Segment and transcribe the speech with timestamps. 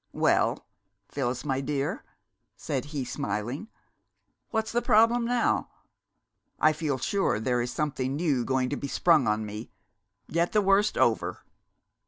[0.13, 0.65] "Well,
[1.09, 2.03] Phyllis, my dear,"
[2.55, 3.67] said he, smiling,
[4.49, 5.69] "what's the problem now?
[6.59, 9.69] I feel sure there is something new going to be sprung on me
[10.31, 11.43] get the worst over!"